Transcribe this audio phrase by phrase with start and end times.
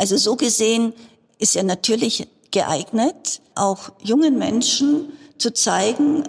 [0.00, 0.94] Also so gesehen
[1.38, 6.22] ist er natürlich geeignet, auch jungen Menschen zu zeigen,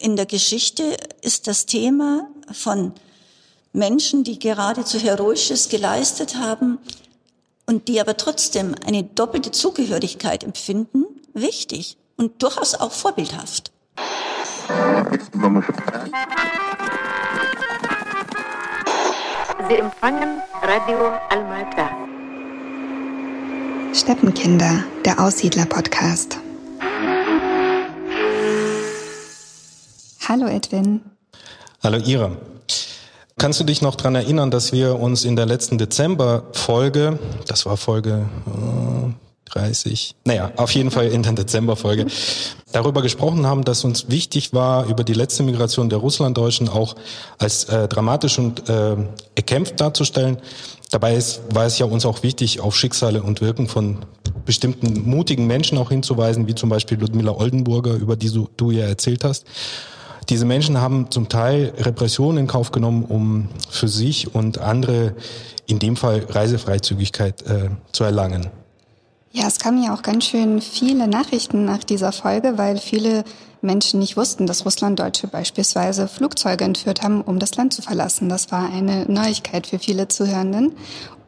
[0.00, 2.92] in der Geschichte ist das Thema von
[3.72, 6.80] Menschen, die geradezu Heroisches geleistet haben
[7.66, 11.04] und die aber trotzdem eine doppelte Zugehörigkeit empfinden,
[11.34, 13.70] wichtig und durchaus auch vorbildhaft.
[19.68, 22.03] Sie empfangen Radio Almata.
[23.94, 26.38] Steppenkinder, der Aussiedler-Podcast.
[30.28, 31.00] Hallo Edwin.
[31.80, 32.32] Hallo Ira.
[33.38, 37.76] Kannst du dich noch dran erinnern, dass wir uns in der letzten Dezember-Folge, das war
[37.76, 39.12] Folge äh,
[39.46, 42.06] 30, naja, auf jeden Fall in der Dezember-Folge,
[42.72, 46.96] darüber gesprochen haben, dass uns wichtig war, über die letzte Migration der Russlanddeutschen auch
[47.38, 48.96] als äh, dramatisch und äh,
[49.34, 50.38] erkämpft darzustellen.
[50.90, 53.98] Dabei ist, war es ja uns auch wichtig, auf Schicksale und Wirken von
[54.44, 58.86] bestimmten mutigen Menschen auch hinzuweisen, wie zum Beispiel Ludmila Oldenburger, über die du, du ja
[58.86, 59.46] erzählt hast.
[60.28, 65.14] Diese Menschen haben zum Teil Repressionen in Kauf genommen, um für sich und andere,
[65.66, 68.50] in dem Fall Reisefreizügigkeit, äh, zu erlangen.
[69.36, 73.24] Ja, es kamen ja auch ganz schön viele Nachrichten nach dieser Folge, weil viele
[73.62, 78.28] Menschen nicht wussten, dass Russlanddeutsche beispielsweise Flugzeuge entführt haben, um das Land zu verlassen.
[78.28, 80.76] Das war eine Neuigkeit für viele Zuhörenden.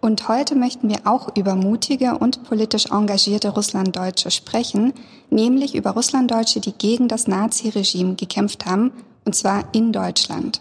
[0.00, 4.92] Und heute möchten wir auch über mutige und politisch engagierte Russlanddeutsche sprechen,
[5.28, 8.92] nämlich über Russlanddeutsche, die gegen das Naziregime gekämpft haben,
[9.24, 10.60] und zwar in Deutschland.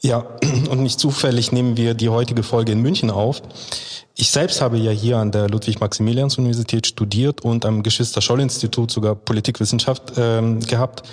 [0.00, 0.24] Ja,
[0.70, 3.42] und nicht zufällig nehmen wir die heutige Folge in München auf.
[4.20, 10.58] Ich selbst habe ja hier an der Ludwig-Maximilians-Universität studiert und am Geschwister-Scholl-Institut sogar Politikwissenschaft ähm,
[10.58, 11.04] gehabt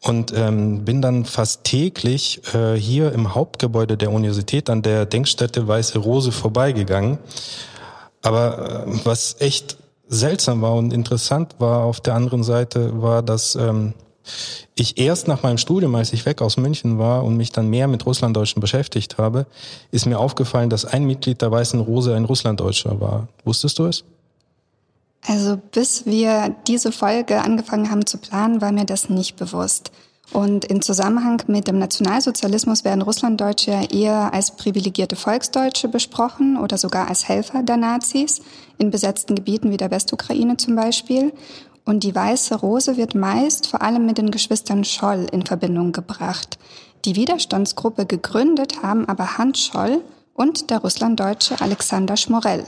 [0.00, 5.66] und ähm, bin dann fast täglich äh, hier im Hauptgebäude der Universität an der Denkstätte
[5.66, 7.18] Weiße Rose vorbeigegangen.
[8.22, 13.56] Aber äh, was echt seltsam war und interessant war auf der anderen Seite, war, dass
[13.56, 13.94] ähm,
[14.74, 17.88] ich erst nach meinem Studium, als ich weg aus München war und mich dann mehr
[17.88, 19.46] mit Russlanddeutschen beschäftigt habe,
[19.90, 23.28] ist mir aufgefallen, dass ein Mitglied der Weißen Rose ein Russlanddeutscher war.
[23.44, 24.04] Wusstest du es?
[25.26, 29.90] Also bis wir diese Folge angefangen haben zu planen, war mir das nicht bewusst.
[30.32, 36.78] Und in Zusammenhang mit dem Nationalsozialismus werden Russlanddeutsche ja eher als privilegierte Volksdeutsche besprochen oder
[36.78, 38.40] sogar als Helfer der Nazis
[38.78, 41.32] in besetzten Gebieten wie der Westukraine zum Beispiel.
[41.84, 46.58] Und die Weiße Rose wird meist vor allem mit den Geschwistern Scholl in Verbindung gebracht.
[47.04, 50.00] Die Widerstandsgruppe gegründet haben aber Hans Scholl
[50.32, 52.64] und der Russlanddeutsche Alexander Schmorell.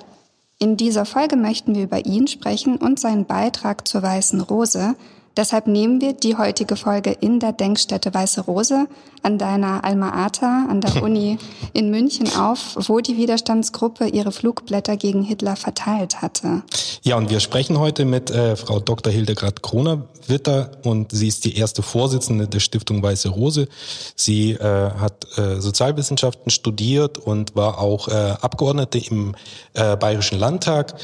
[0.59, 4.95] In dieser Folge möchten wir über ihn sprechen und seinen Beitrag zur Weißen Rose,
[5.37, 8.87] Deshalb nehmen wir die heutige Folge in der Denkstätte Weiße Rose
[9.23, 11.39] an deiner Alma Ata, an der Uni
[11.75, 16.63] in München auf, wo die Widerstandsgruppe ihre Flugblätter gegen Hitler verteilt hatte.
[17.03, 19.13] Ja, und wir sprechen heute mit äh, Frau Dr.
[19.13, 23.69] Hildegard Kroner-Witter und sie ist die erste Vorsitzende der Stiftung Weiße Rose.
[24.15, 29.35] Sie äh, hat äh, Sozialwissenschaften studiert und war auch äh, Abgeordnete im
[29.75, 30.95] äh, Bayerischen Landtag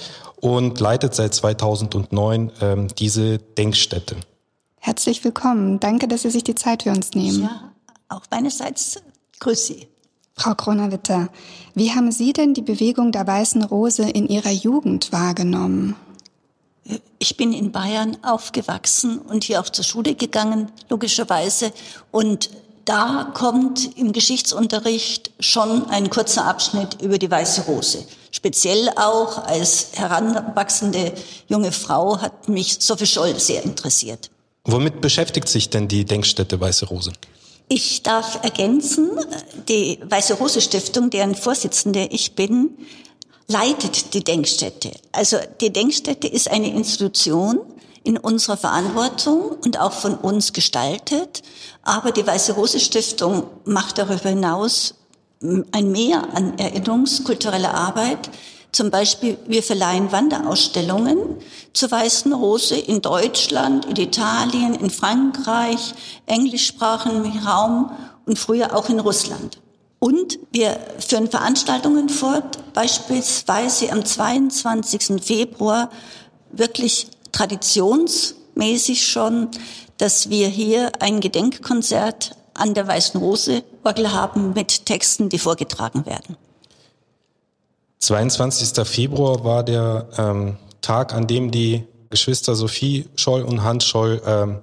[0.42, 4.16] und leitet seit 2009 ähm, diese Denkstätte.
[4.80, 5.78] Herzlich willkommen.
[5.78, 7.42] Danke, dass Sie sich die Zeit für uns nehmen.
[7.42, 7.72] Ja,
[8.08, 9.00] auch meinerseits
[9.38, 9.86] grüß Sie.
[10.34, 11.28] Frau Kroner-Witter,
[11.75, 15.94] wie haben Sie denn die Bewegung der Weißen Rose in Ihrer Jugend wahrgenommen?
[17.20, 21.72] Ich bin in Bayern aufgewachsen und hier auch zur Schule gegangen, logischerweise.
[22.10, 22.50] Und
[22.84, 28.04] da kommt im Geschichtsunterricht schon ein kurzer Abschnitt über die Weiße Rose.
[28.34, 31.12] Speziell auch als heranwachsende
[31.48, 34.31] junge Frau hat mich Sophie Scholl sehr interessiert.
[34.65, 37.12] Womit beschäftigt sich denn die Denkstätte Weiße Rose?
[37.69, 39.10] Ich darf ergänzen,
[39.69, 42.70] die Weiße Rose Stiftung, deren Vorsitzende ich bin,
[43.48, 44.93] leitet die Denkstätte.
[45.12, 47.60] Also die Denkstätte ist eine Institution
[48.03, 51.43] in unserer Verantwortung und auch von uns gestaltet.
[51.82, 54.94] Aber die Weiße Rose Stiftung macht darüber hinaus
[55.42, 58.30] ein Mehr an erinnerungskultureller Arbeit.
[58.70, 61.19] Zum Beispiel, wir verleihen Wanderausstellungen
[61.72, 65.94] zur Weißen Rose in Deutschland, in Italien, in Frankreich,
[66.26, 67.90] englischsprachigen Raum
[68.25, 69.58] und früher auch in Russland.
[69.99, 75.22] Und wir führen Veranstaltungen fort, beispielsweise am 22.
[75.22, 75.90] Februar
[76.50, 79.49] wirklich traditionsmäßig schon,
[79.99, 86.06] dass wir hier ein Gedenkkonzert an der Weißen Rose Orgel haben mit Texten, die vorgetragen
[86.06, 86.37] werden.
[87.99, 88.87] 22.
[88.87, 94.58] Februar war der ähm, Tag, an dem die Geschwister Sophie Scholl und Hans Scholl ähm,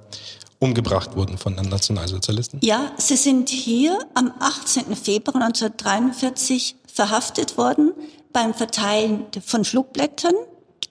[0.59, 2.59] umgebracht wurden von den Nationalsozialisten?
[2.61, 4.95] Ja, sie sind hier am 18.
[4.95, 7.93] Februar 1943 verhaftet worden
[8.33, 10.35] beim Verteilen von Flugblättern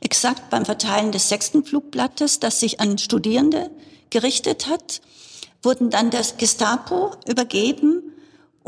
[0.00, 3.70] exakt beim Verteilen des sechsten Flugblattes, das sich an Studierende
[4.10, 5.00] gerichtet hat,
[5.62, 8.02] wurden dann der Gestapo übergeben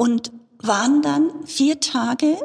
[0.00, 0.32] und
[0.62, 2.38] waren dann vier Tage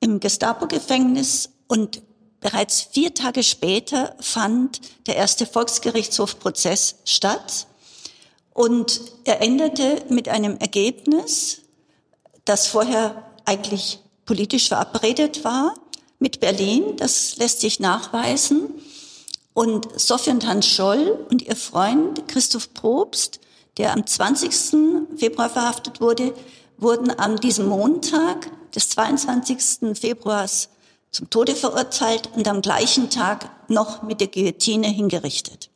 [0.00, 2.00] im Gestapo-Gefängnis und
[2.40, 7.66] bereits vier Tage später fand der erste Volksgerichtshofprozess statt
[8.54, 11.60] und er endete mit einem Ergebnis,
[12.46, 15.74] das vorher eigentlich politisch verabredet war,
[16.20, 18.80] mit Berlin, das lässt sich nachweisen.
[19.52, 23.40] Und Sophie und Hans Scholl und ihr Freund Christoph Probst,
[23.76, 25.18] der am 20.
[25.18, 26.34] Februar verhaftet wurde,
[26.82, 29.96] wurden an diesem Montag des 22.
[29.98, 30.68] Februars
[31.10, 35.70] zum Tode verurteilt und am gleichen Tag noch mit der Guillotine hingerichtet.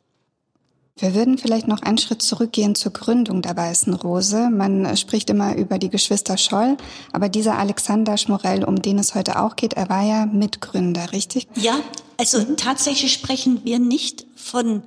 [0.99, 4.49] Wir würden vielleicht noch einen Schritt zurückgehen zur Gründung der Weißen Rose.
[4.49, 6.75] Man spricht immer über die Geschwister Scholl,
[7.13, 11.47] aber dieser Alexander Schmorell, um den es heute auch geht, er war ja Mitgründer, richtig?
[11.53, 11.79] Ja,
[12.17, 14.81] also tatsächlich sprechen wir nicht von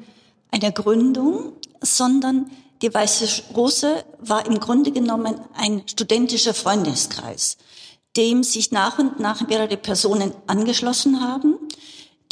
[0.51, 2.51] einer Gründung, sondern
[2.83, 7.57] die Weiße Rose war im Grunde genommen ein studentischer Freundeskreis,
[8.17, 11.59] dem sich nach und nach mehrere Personen angeschlossen haben.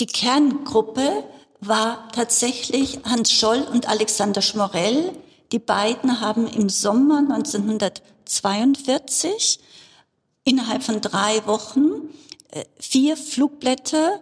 [0.00, 1.24] Die Kerngruppe
[1.60, 5.12] war tatsächlich Hans Scholl und Alexander Schmorell.
[5.52, 9.60] Die beiden haben im Sommer 1942
[10.44, 12.10] innerhalb von drei Wochen
[12.50, 14.20] äh, vier Flugblätter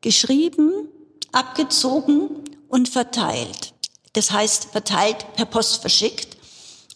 [0.00, 0.88] geschrieben,
[1.32, 2.30] abgezogen
[2.68, 3.73] und verteilt.
[4.14, 6.36] Das heißt, verteilt per Post verschickt.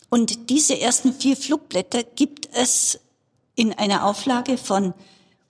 [0.08, 2.98] Und diese ersten vier Flugblätter gibt es
[3.54, 4.94] in einer Auflage von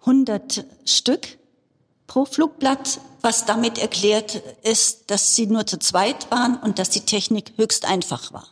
[0.01, 1.39] 100 Stück
[2.07, 7.01] pro Flugblatt was damit erklärt ist, dass sie nur zu zweit waren und dass die
[7.01, 8.47] Technik höchst einfach war.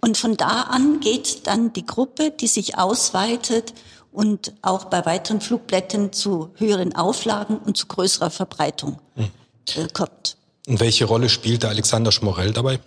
[0.00, 3.72] Und von da an geht dann die Gruppe, die sich ausweitet
[4.12, 9.30] und auch bei weiteren Flugblättern zu höheren Auflagen und zu größerer Verbreitung hm.
[9.76, 10.36] äh, kommt.
[10.66, 12.80] Und welche Rolle spielte Alexander Schmorell dabei?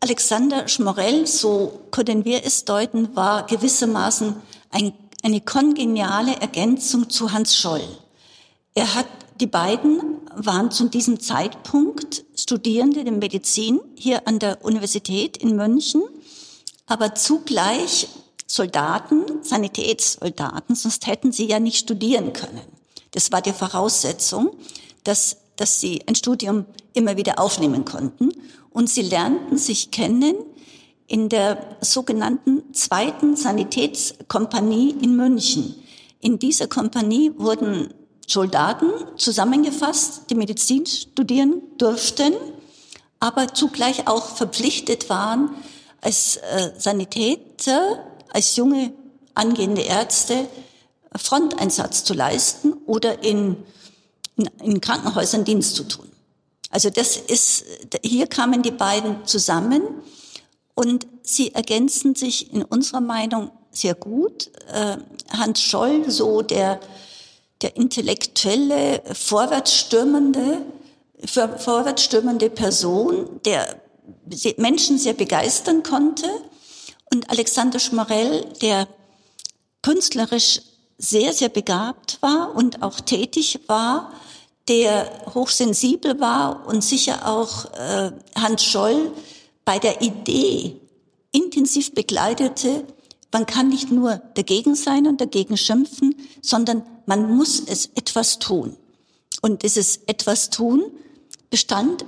[0.00, 4.36] Alexander Schmorell, so können wir es deuten, war gewissermaßen
[4.70, 4.92] ein,
[5.22, 7.86] eine kongeniale Ergänzung zu Hans Scholl.
[8.74, 9.06] Er hat
[9.40, 16.02] die beiden waren zu diesem Zeitpunkt Studierende der Medizin hier an der Universität in München,
[16.86, 18.08] aber zugleich
[18.46, 22.62] Soldaten, Sanitätssoldaten, sonst hätten sie ja nicht studieren können.
[23.10, 24.56] Das war die Voraussetzung,
[25.04, 28.32] dass, dass sie ein Studium immer wieder aufnehmen konnten.
[28.70, 30.34] Und sie lernten sich kennen
[31.06, 35.74] in der sogenannten zweiten Sanitätskompanie in München.
[36.20, 37.94] In dieser Kompanie wurden
[38.26, 42.32] Soldaten zusammengefasst, die Medizin studieren durften,
[43.20, 45.50] aber zugleich auch verpflichtet waren,
[46.00, 48.92] als äh, Sanitäter, als junge
[49.34, 50.48] angehende Ärzte
[51.18, 53.56] Fronteinsatz zu leisten oder in,
[54.36, 56.10] in, Krankenhäusern Dienst zu tun.
[56.70, 57.64] Also das ist,
[58.02, 59.82] hier kamen die beiden zusammen
[60.74, 64.50] und sie ergänzen sich in unserer Meinung sehr gut.
[64.72, 64.98] Äh,
[65.30, 66.80] Hans Scholl, so der
[67.62, 70.62] der intellektuelle, vorwärtsstürmende,
[71.26, 73.80] vorwärtsstürmende Person, der
[74.58, 76.26] Menschen sehr begeistern konnte.
[77.12, 78.88] Und Alexander Schmorell, der
[79.82, 80.60] künstlerisch
[80.98, 84.12] sehr, sehr begabt war und auch tätig war,
[84.68, 89.12] der hochsensibel war und sicher auch äh, Hans Scholl
[89.64, 90.80] bei der Idee
[91.32, 92.84] intensiv begleitete,
[93.32, 98.76] man kann nicht nur dagegen sein und dagegen schimpfen, sondern man muss es etwas tun.
[99.42, 100.90] Und dieses etwas tun
[101.50, 102.04] bestand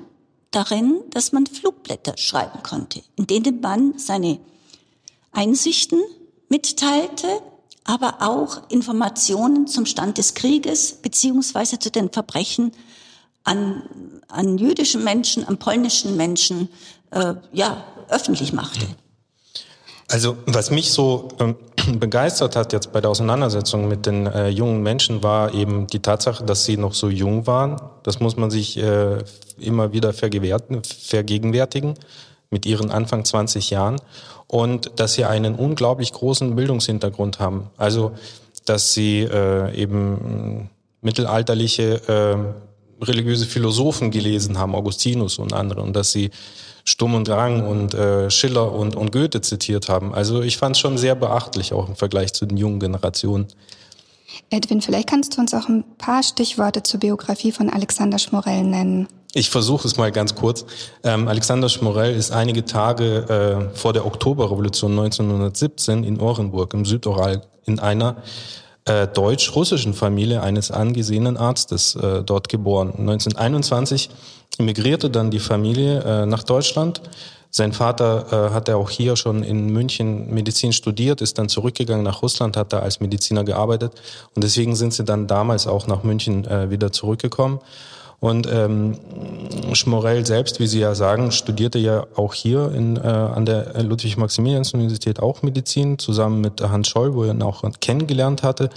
[0.51, 4.41] darin, dass man Flugblätter schreiben konnte, in denen man seine
[5.33, 6.01] Einsichten
[6.49, 7.43] mitteilte,
[7.89, 12.73] aber auch Informationen zum Stand des Krieges beziehungsweise zu den Verbrechen
[13.45, 13.83] an,
[14.29, 16.69] an jüdischen Menschen, an polnischen Menschen
[17.13, 18.87] äh, ja, öffentlich machte.
[20.07, 21.57] Also was mich so ähm,
[21.99, 26.45] begeistert hat jetzt bei der Auseinandersetzung mit den äh, jungen Menschen war eben die Tatsache,
[26.45, 27.81] dass sie noch so jung waren.
[28.03, 29.25] Das muss man sich äh,
[29.59, 31.95] immer wieder vergegenwärtigen
[32.51, 33.97] mit ihren Anfang 20 Jahren
[34.49, 37.71] und dass sie einen unglaublich großen Bildungshintergrund haben.
[37.77, 38.13] Also
[38.65, 40.69] dass sie äh, eben
[41.01, 46.31] mittelalterliche äh, religiöse Philosophen gelesen haben, Augustinus und andere, und dass sie
[46.85, 50.15] Sturm und Drang und äh, Schiller und, und Goethe zitiert haben.
[50.15, 53.47] Also ich fand es schon sehr beachtlich, auch im Vergleich zu den jungen Generationen.
[54.51, 59.07] Edwin, vielleicht kannst du uns auch ein paar Stichworte zur Biografie von Alexander Schmorell nennen.
[59.35, 60.65] Ich versuche es mal ganz kurz.
[61.05, 67.43] Ähm, Alexander Schmorell ist einige Tage äh, vor der Oktoberrevolution 1917 in Orenburg im Südoral
[67.67, 68.17] in einer
[68.87, 72.89] äh, deutsch-russischen Familie eines angesehenen Arztes äh, dort geboren.
[72.99, 74.09] 1921
[74.59, 77.03] emigrierte dann die Familie äh, nach Deutschland.
[77.51, 82.05] Sein Vater äh, hat er auch hier schon in München Medizin studiert, ist dann zurückgegangen
[82.05, 83.93] nach Russland, hat da als Mediziner gearbeitet
[84.35, 87.61] und deswegen sind sie dann damals auch nach München äh, wieder zurückgekommen.
[88.21, 88.99] Und ähm,
[89.75, 95.21] Schmorell selbst, wie Sie ja sagen, studierte ja auch hier in, äh, an der Ludwig-Maximilians-Universität
[95.21, 98.71] auch Medizin, zusammen mit Hans Scholl, wo er ihn auch kennengelernt hatte.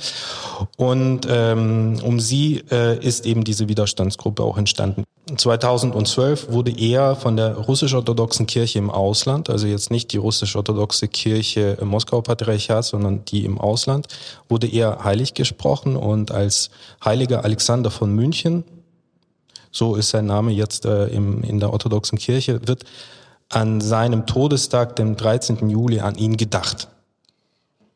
[0.78, 5.06] Und ähm, um sie äh, ist eben diese Widerstandsgruppe auch entstanden.
[5.36, 11.78] 2012 wurde er von der russisch-orthodoxen Kirche im Ausland, also jetzt nicht die russisch-orthodoxe Kirche
[11.80, 14.08] im Moskauer Patriarchat, sondern die im Ausland,
[14.50, 16.70] wurde er heilig gesprochen und als
[17.04, 18.66] heiliger Alexander von München
[19.72, 22.84] so ist sein Name jetzt äh, im, in der orthodoxen Kirche, wird
[23.50, 25.70] an seinem Todestag, dem 13.
[25.70, 26.88] Juli, an ihn gedacht.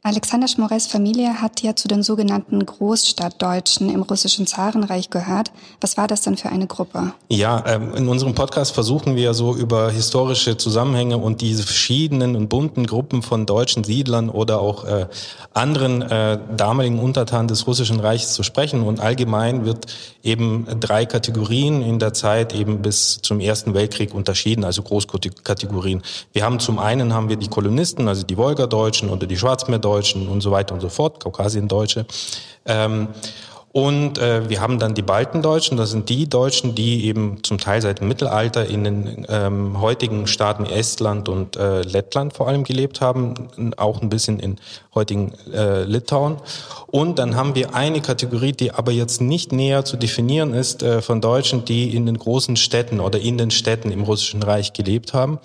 [0.05, 5.51] Alexander Schmores Familie hat ja zu den sogenannten Großstadtdeutschen im russischen Zarenreich gehört.
[5.81, 7.13] Was war das denn für eine Gruppe?
[7.27, 12.49] Ja, ähm, in unserem Podcast versuchen wir so über historische Zusammenhänge und diese verschiedenen und
[12.49, 15.07] bunten Gruppen von deutschen Siedlern oder auch äh,
[15.55, 18.83] anderen äh, damaligen Untertanen des russischen Reichs zu sprechen.
[18.83, 19.87] Und allgemein wird
[20.21, 26.03] eben drei Kategorien in der Zeit eben bis zum Ersten Weltkrieg unterschieden, also Großkategorien.
[26.31, 30.27] Wir haben zum einen haben wir die Kolonisten, also die Wolgadeutschen oder die Schwarzmeerdeutschen, Deutschen
[30.27, 32.05] und so weiter und so fort, Kaukasiendeutsche.
[32.65, 33.07] Ähm,
[33.71, 37.81] und äh, wir haben dann die Baltendeutschen, das sind die Deutschen, die eben zum Teil
[37.81, 43.01] seit dem Mittelalter in den ähm, heutigen Staaten Estland und äh, Lettland vor allem gelebt
[43.01, 43.33] haben,
[43.75, 44.59] auch ein bisschen in
[44.93, 46.37] heutigen äh, Litauen.
[46.87, 51.01] Und dann haben wir eine Kategorie, die aber jetzt nicht näher zu definieren ist, äh,
[51.01, 55.13] von Deutschen, die in den großen Städten oder in den Städten im Russischen Reich gelebt
[55.13, 55.39] haben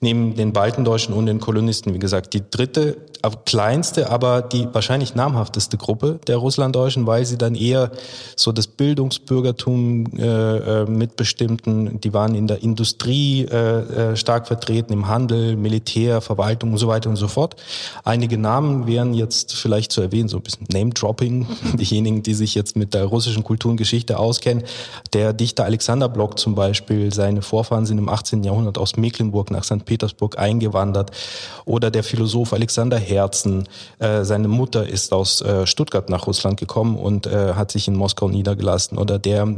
[0.00, 2.96] neben den Baltendeutschen und den Kolonisten, wie gesagt, die dritte,
[3.44, 7.90] kleinste, aber die wahrscheinlich namhafteste Gruppe der Russlanddeutschen, weil sie dann eher
[8.36, 14.92] so das Bildungsbürgertum äh, äh, mitbestimmten, die waren in der Industrie äh, äh, stark vertreten,
[14.92, 17.56] im Handel, Militär, Verwaltung und so weiter und so fort.
[18.04, 22.76] Einige Namen wären jetzt vielleicht zu erwähnen, so ein bisschen Name-Dropping, diejenigen, die sich jetzt
[22.76, 24.64] mit der russischen Kultur und Geschichte auskennen.
[25.12, 28.44] Der Dichter Alexander Block zum Beispiel, seine Vorfahren sind im 18.
[28.44, 29.84] Jahrhundert aus Mecklenburg nach St.
[29.88, 31.10] Petersburg eingewandert.
[31.64, 33.66] Oder der Philosoph Alexander Herzen.
[33.98, 37.96] Äh, seine Mutter ist aus äh, Stuttgart nach Russland gekommen und äh, hat sich in
[37.96, 38.98] Moskau niedergelassen.
[38.98, 39.48] Oder der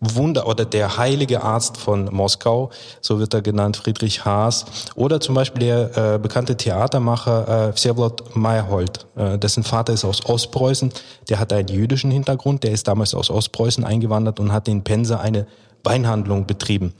[0.00, 4.66] Wunder oder der heilige Arzt von Moskau, so wird er genannt, Friedrich Haas.
[4.94, 10.24] Oder zum Beispiel der äh, bekannte Theatermacher äh, Vsevolod Meyerhold, äh, dessen Vater ist aus
[10.26, 10.92] Ostpreußen.
[11.30, 12.62] Der hat einen jüdischen Hintergrund.
[12.62, 15.46] Der ist damals aus Ostpreußen eingewandert und hat in Pensa eine
[15.84, 16.92] Weinhandlung betrieben.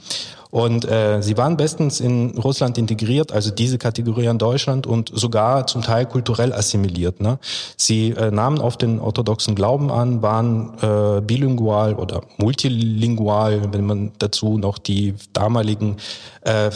[0.50, 5.66] Und äh, sie waren bestens in Russland integriert, also diese Kategorie an Deutschland und sogar
[5.66, 7.20] zum Teil kulturell assimiliert.
[7.20, 7.38] Ne?
[7.76, 14.12] Sie äh, nahmen oft den orthodoxen Glauben an, waren äh, bilingual oder multilingual, wenn man
[14.18, 15.96] dazu noch die damaligen
[16.42, 16.70] äh,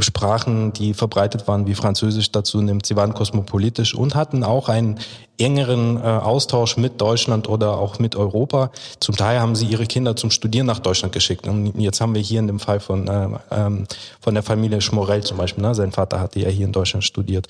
[0.00, 2.86] Sprachen, die verbreitet waren, wie Französisch dazu nimmt.
[2.86, 4.98] Sie waren kosmopolitisch und hatten auch einen
[5.38, 8.70] engeren äh, Austausch mit Deutschland oder auch mit Europa.
[9.00, 11.46] Zum Teil haben sie ihre Kinder zum Studieren nach Deutschland geschickt.
[11.48, 13.86] Und jetzt haben wir hier in dem Fall von, äh, ähm,
[14.20, 15.62] von der Familie Schmorell zum Beispiel.
[15.62, 15.74] Ne?
[15.74, 17.46] Sein Vater hatte ja hier in Deutschland studiert.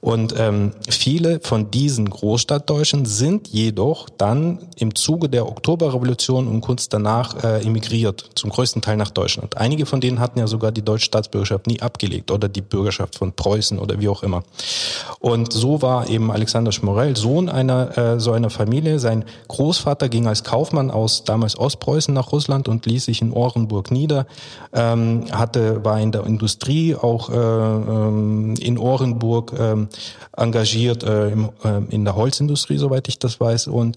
[0.00, 6.88] Und ähm, viele von diesen Großstadtdeutschen sind jedoch dann im Zuge der Oktoberrevolution und kurz
[6.88, 9.56] danach äh, emigriert, zum größten Teil nach Deutschland.
[9.56, 13.32] Einige von denen hatten ja sogar die deutsche Staatsbürgerschaft nie abgelegt oder die Bürgerschaft von
[13.32, 14.42] Preußen oder wie auch immer.
[15.20, 18.98] Und so war eben Alexander Schmorell Sohn einer äh, so einer Familie.
[18.98, 23.90] Sein Großvater ging als Kaufmann aus damals Ostpreußen nach Russland und ließ sich in Orenburg
[23.90, 24.26] nieder
[24.72, 29.88] ähm, hatte, war in der Industrie auch äh, ähm, in Orenburg ähm,
[30.36, 31.34] engagiert, äh, äh,
[31.90, 33.68] in der Holzindustrie, soweit ich das weiß.
[33.68, 33.96] Und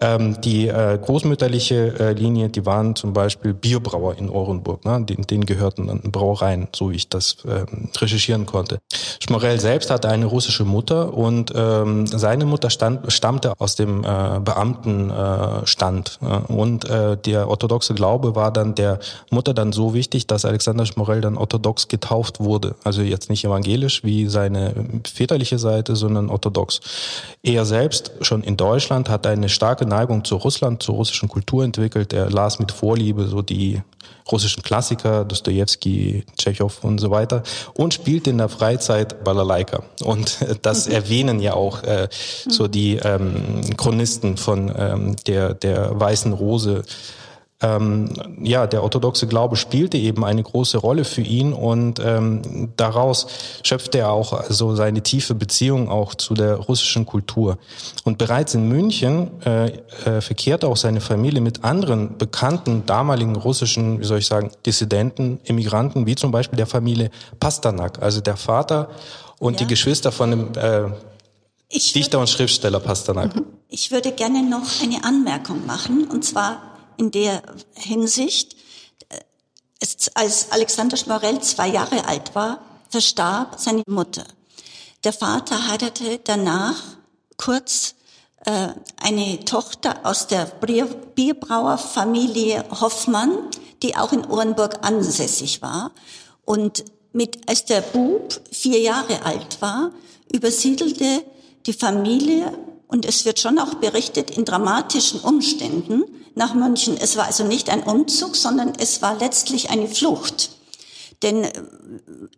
[0.00, 4.84] ähm, die äh, großmütterliche äh, Linie, die waren zum Beispiel Bierbrauer in Orenburg.
[4.84, 5.04] Ne?
[5.04, 7.64] Den, denen gehörten dann Brauereien, so wie ich das äh,
[7.98, 8.78] recherchieren konnte.
[9.20, 14.40] Schmorell selbst hatte eine russische Mutter und ähm, seine Mutter stand, stammte aus dem äh,
[14.40, 16.18] Beamtenstand.
[16.22, 19.00] Äh, und äh, der orthodoxe Glaube war dann der
[19.30, 22.76] Mutter dann so wichtig, dass Alexander Schmorell dann orthodox getauft wurde.
[22.84, 24.74] Also jetzt nicht evangelisch wie seine
[25.04, 26.80] väterliche Seite, sondern orthodox.
[27.42, 32.12] Er selbst schon in Deutschland hat eine starke Neigung zu Russland, zur russischen Kultur entwickelt.
[32.12, 33.82] Er las mit Vorliebe so die
[34.30, 37.42] russischen Klassiker, Dostoevsky, Tschechow und so weiter
[37.74, 39.82] und spielt in der Freizeit Balalaika.
[40.04, 40.94] Und das mhm.
[40.94, 42.08] erwähnen ja auch äh,
[42.48, 46.82] so die ähm, Chronisten von ähm, der, der Weißen Rose
[47.60, 48.08] ähm,
[48.40, 53.26] ja, der orthodoxe Glaube spielte eben eine große Rolle für ihn und ähm, daraus
[53.64, 57.58] schöpfte er auch also seine tiefe Beziehung auch zu der russischen Kultur.
[58.04, 59.66] Und bereits in München äh,
[60.04, 65.40] äh, verkehrte auch seine Familie mit anderen bekannten damaligen russischen, wie soll ich sagen, Dissidenten,
[65.42, 67.10] Immigranten, wie zum Beispiel der Familie
[67.40, 68.88] Pasternak, also der Vater
[69.40, 69.58] und ja.
[69.58, 70.92] die Geschwister von dem äh,
[71.70, 73.32] ich Dichter und Schriftsteller Pasternak.
[73.68, 76.62] Ich würde gerne noch eine Anmerkung machen, und zwar
[76.98, 77.42] in der
[77.74, 78.56] Hinsicht,
[80.14, 84.24] als Alexander Schmorell zwei Jahre alt war, verstarb seine Mutter.
[85.04, 86.82] Der Vater heiratete danach
[87.36, 87.94] kurz
[88.44, 88.68] äh,
[89.00, 90.46] eine Tochter aus der
[91.14, 93.38] Bierbrauerfamilie Hoffmann,
[93.82, 95.92] die auch in Orenburg ansässig war.
[96.44, 99.92] Und mit, als der Bub vier Jahre alt war,
[100.32, 101.22] übersiedelte
[101.66, 102.52] die Familie,
[102.88, 106.04] und es wird schon auch berichtet, in dramatischen Umständen
[106.38, 106.96] nach München.
[106.98, 110.50] Es war also nicht ein Umzug, sondern es war letztlich eine Flucht.
[111.22, 111.52] Denn äh,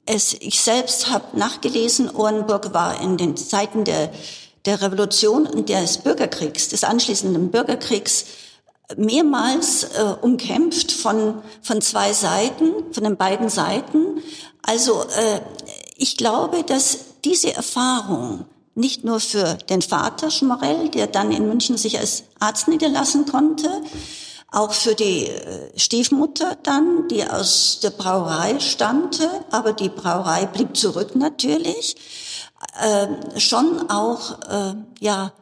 [0.06, 4.10] es, ich selbst habe nachgelesen, Orenburg war in den Zeiten der,
[4.64, 8.24] der Revolution und des Bürgerkriegs, des anschließenden Bürgerkriegs,
[8.96, 14.22] mehrmals äh, umkämpft von, von zwei Seiten, von den beiden Seiten.
[14.62, 15.40] Also äh,
[15.96, 18.46] ich glaube, dass diese Erfahrung
[18.80, 23.68] nicht nur für den Vater Schmorell, der dann in München sich als Arzt niederlassen konnte,
[24.50, 30.76] auch für die äh, Stiefmutter dann, die aus der Brauerei stammte, aber die Brauerei blieb
[30.76, 31.94] zurück natürlich,
[32.80, 35.32] äh, schon auch, äh, ja,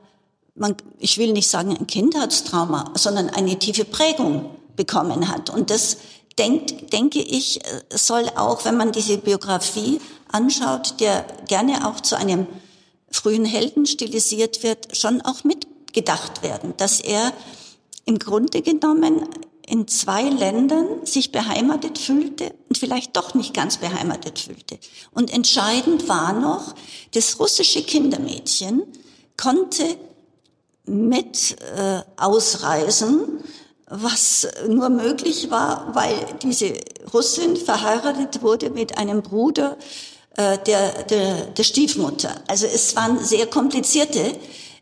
[0.54, 5.50] man, ich will nicht sagen ein Kindheitstrauma, sondern eine tiefe Prägung bekommen hat.
[5.50, 5.99] Und das
[6.38, 12.16] denkt, denke ich, äh, soll auch, wenn man diese Biografie anschaut, der gerne auch zu
[12.16, 12.47] einem
[13.10, 17.32] frühen Helden stilisiert wird, schon auch mitgedacht werden, dass er
[18.04, 19.28] im Grunde genommen
[19.66, 24.78] in zwei Ländern sich beheimatet fühlte und vielleicht doch nicht ganz beheimatet fühlte.
[25.12, 26.74] Und entscheidend war noch,
[27.12, 28.82] das russische Kindermädchen
[29.36, 29.84] konnte
[30.86, 33.44] mit äh, ausreisen,
[33.90, 36.74] was nur möglich war, weil diese
[37.12, 39.76] Russin verheiratet wurde mit einem Bruder
[40.38, 42.31] äh, der, der, der Stiefmutter.
[42.46, 44.37] Also es waren sehr komplizierte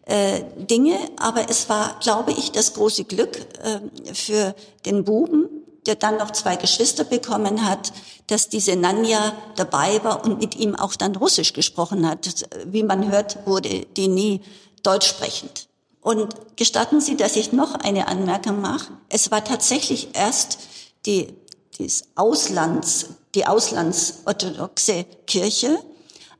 [0.04, 3.80] äh, Dinge, aber es war, glaube ich, das große Glück äh,
[4.12, 5.48] für den Buben,
[5.86, 7.94] der dann noch zwei Geschwister bekommen hat,
[8.26, 12.46] dass diese Nanja dabei war und mit ihm auch dann Russisch gesprochen hat.
[12.66, 14.42] Wie man hört, wurde die nie
[14.82, 15.68] deutsch sprechend.
[16.02, 18.92] Und gestatten Sie, dass ich noch eine Anmerkung mache.
[19.08, 20.58] Es war tatsächlich erst
[21.06, 21.28] die,
[21.78, 25.78] das Auslands die auslandsorthodoxe Kirche.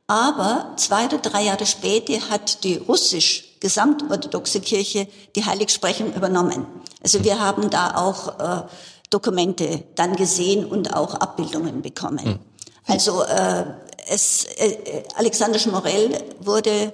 [0.07, 6.67] Aber zwei oder drei Jahre später hat die russisch gesamtorthodoxe Kirche die Heiligsprechung übernommen.
[7.03, 8.67] Also wir haben da auch äh,
[9.11, 12.25] Dokumente dann gesehen und auch Abbildungen bekommen.
[12.25, 12.39] Mhm.
[12.87, 13.65] Also äh,
[14.09, 16.93] es, äh, Alexander Schmorell wurde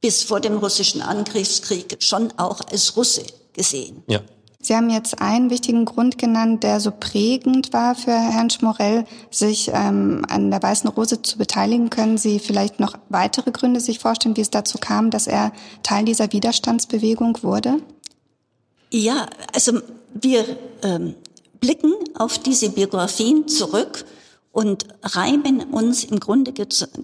[0.00, 4.02] bis vor dem russischen Angriffskrieg schon auch als Russe gesehen.
[4.08, 4.20] Ja.
[4.66, 9.70] Sie haben jetzt einen wichtigen Grund genannt, der so prägend war für Herrn Schmorell, sich
[9.72, 11.88] ähm, an der Weißen Rose zu beteiligen.
[11.88, 15.52] Können Sie vielleicht noch weitere Gründe sich vorstellen, wie es dazu kam, dass er
[15.84, 17.80] Teil dieser Widerstandsbewegung wurde?
[18.90, 19.78] Ja, also
[20.14, 20.44] wir
[20.82, 21.14] ähm,
[21.60, 24.04] blicken auf diese Biografien zurück
[24.50, 26.52] und reimen uns im Grunde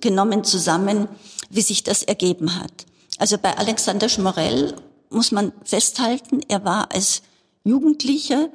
[0.01, 1.07] genommen zusammen,
[1.49, 2.87] wie sich das ergeben hat.
[3.19, 4.75] Also bei Alexander Schmorell
[5.11, 7.23] muss man festhalten, er war als
[7.65, 8.51] Jugendliche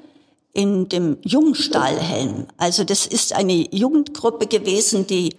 [0.54, 2.48] in dem Jungstahlhelm.
[2.58, 5.36] Also das ist eine Jugendgruppe gewesen, die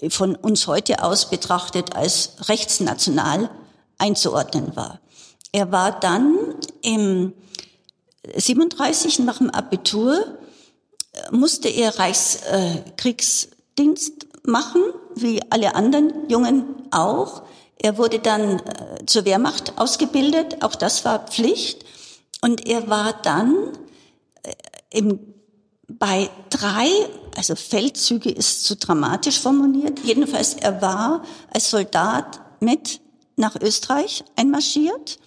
[0.00, 3.50] äh, von uns heute aus betrachtet als rechtsnational
[3.98, 5.00] einzuordnen war.
[5.52, 6.38] Er war dann
[6.82, 7.34] im
[8.34, 10.38] 37 nach dem Abitur
[11.12, 14.82] äh, musste er Reichskriegsdienst machen,
[15.14, 17.42] wie alle anderen Jungen auch.
[17.76, 21.84] Er wurde dann äh, zur Wehrmacht ausgebildet, auch das war Pflicht.
[22.40, 23.54] Und er war dann
[24.42, 24.52] äh,
[24.90, 25.20] im,
[25.88, 26.88] bei drei,
[27.36, 33.00] also Feldzüge ist zu dramatisch formuliert, jedenfalls er war als Soldat mit
[33.36, 35.18] nach Österreich einmarschiert.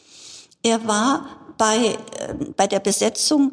[0.61, 3.51] Er war bei, äh, bei der Besetzung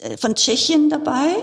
[0.00, 1.36] äh, von Tschechien dabei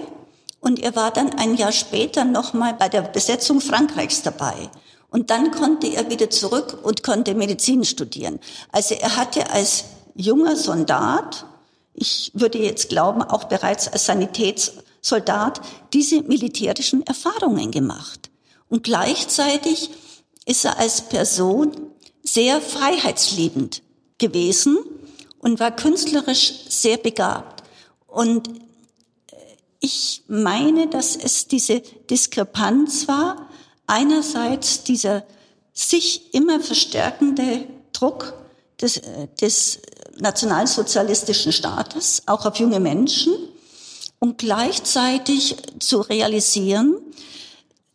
[0.59, 4.69] und er war dann ein Jahr später nochmal bei der Besetzung Frankreichs dabei.
[5.09, 8.39] Und dann konnte er wieder zurück und konnte Medizin studieren.
[8.71, 11.45] Also er hatte als junger Soldat,
[11.93, 15.61] ich würde jetzt glauben, auch bereits als Sanitätssoldat,
[15.93, 18.29] diese militärischen Erfahrungen gemacht.
[18.67, 19.91] Und gleichzeitig
[20.45, 21.71] ist er als Person
[22.23, 23.81] sehr freiheitsliebend
[24.17, 24.77] gewesen
[25.39, 27.63] und war künstlerisch sehr begabt.
[28.07, 29.35] Und äh,
[29.79, 33.49] ich meine, dass es diese Diskrepanz war.
[33.85, 35.25] Einerseits dieser
[35.73, 38.33] sich immer verstärkende Druck
[38.81, 39.81] des, äh, des
[40.19, 43.33] nationalsozialistischen Staates, auch auf junge Menschen,
[44.19, 46.95] und gleichzeitig zu realisieren,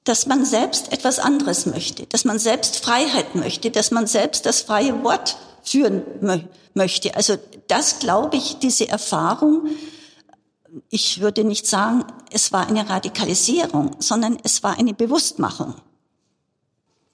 [0.05, 4.61] dass man selbst etwas anderes möchte, dass man selbst Freiheit möchte, dass man selbst das
[4.61, 6.41] freie Wort führen mö
[6.75, 7.15] möchte.
[7.15, 9.69] Also das glaube ich, diese Erfahrung,
[10.91, 15.75] ich würde nicht sagen, es war eine Radikalisierung, sondern es war eine Bewusstmachung.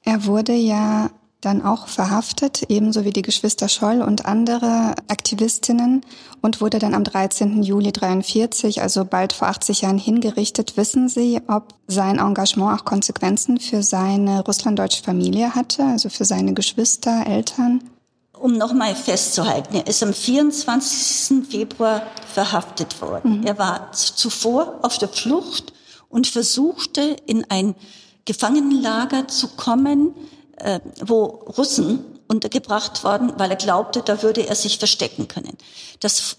[0.03, 1.11] Er wurde ja
[1.45, 6.03] dann auch verhaftet, ebenso wie die Geschwister Scholl und andere Aktivistinnen
[6.43, 7.63] und wurde dann am 13.
[7.63, 10.77] Juli 43, also bald vor 80 Jahren, hingerichtet.
[10.77, 16.55] Wissen Sie, ob sein Engagement auch Konsequenzen für seine russlanddeutsche Familie hatte, also für seine
[16.55, 17.83] Geschwister, Eltern?
[18.39, 21.49] Um nochmal festzuhalten, er ist am 24.
[21.49, 22.03] Februar
[22.33, 23.41] verhaftet worden.
[23.41, 23.47] Mhm.
[23.47, 25.73] Er war zuvor auf der Flucht
[26.09, 27.75] und versuchte in ein
[28.25, 30.15] Gefangenenlager zu kommen,
[30.65, 35.57] äh, wo Russen untergebracht worden, weil er glaubte, da würde er sich verstecken können.
[36.01, 36.39] Das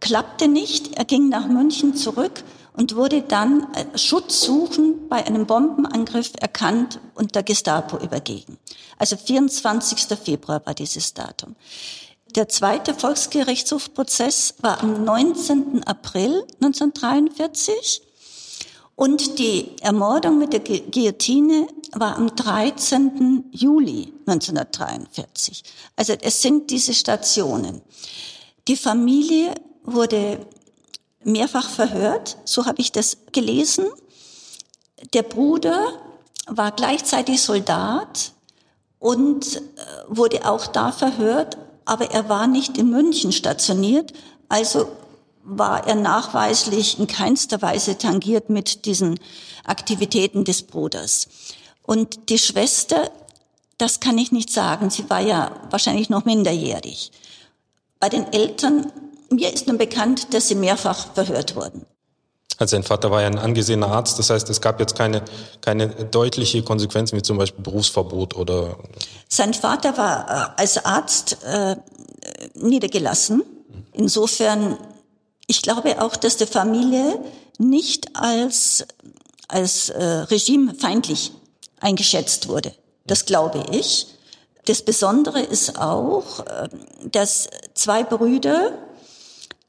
[0.00, 0.96] klappte nicht.
[0.96, 7.00] Er ging nach München zurück und wurde dann äh, Schutz suchen bei einem Bombenangriff erkannt
[7.14, 8.58] und der Gestapo übergeben.
[8.98, 10.18] Also 24.
[10.18, 11.54] Februar war dieses Datum.
[12.34, 15.84] Der zweite Volksgerichtshofprozess war am 19.
[15.84, 18.02] April 1943
[18.96, 23.44] und die Ermordung mit der Guillotine war am 13.
[23.52, 25.62] Juli 1943.
[25.94, 27.82] Also es sind diese Stationen.
[28.66, 29.54] Die Familie
[29.84, 30.40] wurde
[31.22, 33.84] mehrfach verhört, so habe ich das gelesen.
[35.12, 35.92] Der Bruder
[36.46, 38.32] war gleichzeitig Soldat
[38.98, 39.60] und äh,
[40.08, 44.14] wurde auch da verhört, aber er war nicht in München stationiert,
[44.48, 44.88] also
[45.46, 49.18] war er nachweislich in keinster Weise tangiert mit diesen
[49.64, 51.28] Aktivitäten des Bruders.
[51.82, 53.10] Und die Schwester,
[53.78, 57.12] das kann ich nicht sagen, sie war ja wahrscheinlich noch minderjährig.
[58.00, 58.92] Bei den Eltern,
[59.30, 61.86] mir ist nun bekannt, dass sie mehrfach verhört wurden.
[62.58, 65.22] Also sein Vater war ja ein angesehener Arzt, das heißt, es gab jetzt keine,
[65.60, 68.76] keine deutliche Konsequenz wie zum Beispiel Berufsverbot oder.
[69.28, 71.76] Sein Vater war äh, als Arzt äh,
[72.54, 73.42] niedergelassen.
[73.92, 74.78] Insofern
[75.46, 77.20] ich glaube auch, dass die Familie
[77.58, 78.86] nicht als,
[79.48, 81.32] als äh, regimefeindlich
[81.80, 82.72] eingeschätzt wurde.
[83.06, 84.08] Das glaube ich.
[84.64, 86.68] Das Besondere ist auch, äh,
[87.10, 88.72] dass zwei Brüder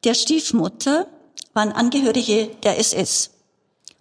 [0.03, 1.07] der Stiefmutter
[1.53, 3.31] waren Angehörige der SS.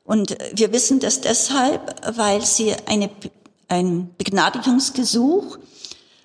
[0.05, 3.11] Und wir wissen das deshalb, weil sie eine,
[3.69, 5.59] ein Begnadigungsgesuch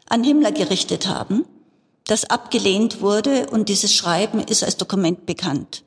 [0.08, 1.46] an Himmler gerichtet haben
[2.06, 5.84] das abgelehnt wurde und dieses Schreiben ist als Dokument bekannt,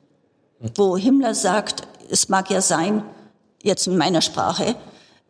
[0.75, 3.03] wo Himmler sagt, es mag ja sein,
[3.61, 4.75] jetzt in meiner Sprache,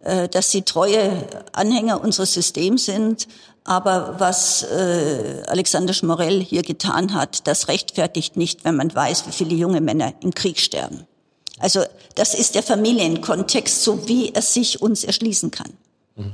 [0.01, 3.27] äh, dass sie treue Anhänger unseres Systems sind,
[3.63, 9.31] aber was äh, Alexander Schmorell hier getan hat, das rechtfertigt nicht, wenn man weiß, wie
[9.31, 11.07] viele junge Männer im Krieg sterben.
[11.57, 15.73] Also das ist der Familienkontext, so wie er sich uns erschließen kann.
[16.15, 16.33] Mhm.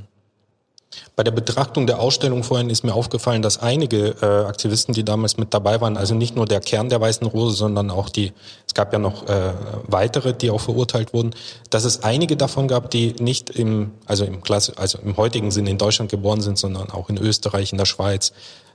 [1.14, 5.36] Bei der Betrachtung der Ausstellung vorhin ist mir aufgefallen, dass einige äh, Aktivisten, die damals
[5.36, 8.32] mit dabei waren, also nicht nur der Kern der Weißen Rose, sondern auch die,
[8.66, 9.52] es gab ja noch äh,
[9.86, 11.34] weitere, die auch verurteilt wurden,
[11.68, 15.68] dass es einige davon gab, die nicht im, also im Klasse, also im heutigen Sinne
[15.68, 18.32] in Deutschland geboren sind, sondern auch in Österreich, in der Schweiz.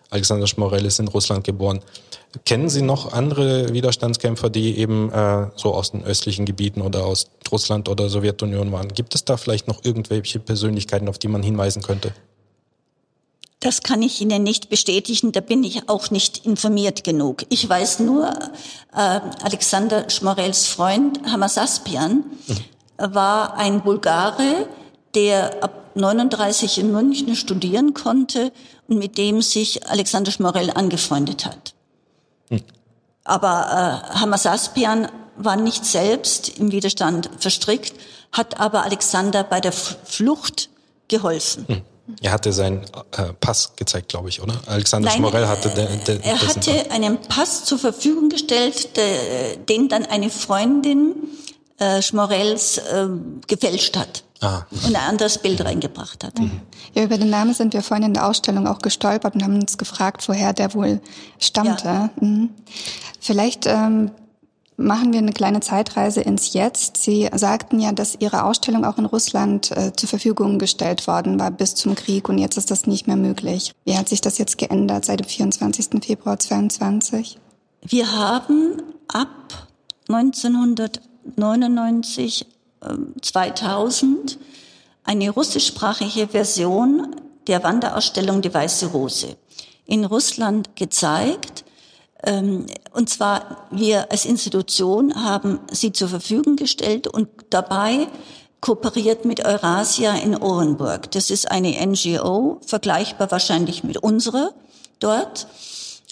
[0.09, 1.81] Alexander Schmorell ist in Russland geboren.
[2.45, 7.27] Kennen Sie noch andere Widerstandskämpfer, die eben äh, so aus den östlichen Gebieten oder aus
[7.51, 8.89] Russland oder Sowjetunion waren?
[8.89, 12.13] Gibt es da vielleicht noch irgendwelche Persönlichkeiten, auf die man hinweisen könnte?
[13.59, 17.43] Das kann ich Ihnen nicht bestätigen, da bin ich auch nicht informiert genug.
[17.49, 18.29] Ich weiß nur,
[18.93, 23.13] äh, Alexander Schmorels Freund Hamasaspian mhm.
[23.13, 24.67] war ein Bulgare,
[25.15, 28.51] der ab 39 in München studieren konnte
[28.87, 31.73] mit dem sich Alexander Schmorell angefreundet hat.
[32.49, 32.63] Mhm.
[33.23, 37.93] Aber äh, Hamasaspian war nicht selbst im Widerstand verstrickt,
[38.31, 40.69] hat aber Alexander bei der Flucht
[41.07, 41.65] geholfen.
[41.67, 41.81] Mhm.
[42.21, 44.59] Er hatte seinen äh, Pass gezeigt, glaube ich, oder?
[44.65, 46.91] Alexander Nein, Schmorell hatte de, de, Er hatte Pass.
[46.91, 51.15] einen Pass zur Verfügung gestellt, de, den dann eine Freundin
[51.79, 53.07] äh, Schmorells äh,
[53.47, 54.23] gefälscht hat.
[54.41, 54.63] Ah.
[54.71, 56.39] Und ein anderes Bild reingebracht hat.
[56.39, 56.61] Mhm.
[56.93, 59.77] Ja, über den Namen sind wir vorhin in der Ausstellung auch gestolpert und haben uns
[59.77, 61.01] gefragt, woher der wohl
[61.39, 61.85] stammte.
[61.85, 62.09] Ja.
[62.19, 62.49] Mhm.
[63.19, 64.11] Vielleicht ähm,
[64.77, 66.95] machen wir eine kleine Zeitreise ins Jetzt.
[66.97, 71.49] Sie sagten ja, dass Ihre Ausstellung auch in Russland äh, zur Verfügung gestellt worden war
[71.51, 73.73] bis zum Krieg und jetzt ist das nicht mehr möglich.
[73.85, 76.05] Wie hat sich das jetzt geändert seit dem 24.
[76.05, 77.39] Februar 22?
[77.81, 79.67] Wir haben ab
[80.09, 82.45] 1999,
[83.21, 84.37] 2000
[85.03, 87.15] eine russischsprachige Version
[87.47, 89.37] der Wanderausstellung Die Weiße Rose
[89.85, 91.63] in Russland gezeigt.
[92.23, 98.07] Ähm, und zwar wir als Institution haben sie zur Verfügung gestellt und dabei
[98.59, 101.11] kooperiert mit Eurasia in Orenburg.
[101.11, 104.51] Das ist eine NGO, vergleichbar wahrscheinlich mit unserer
[104.99, 105.47] dort.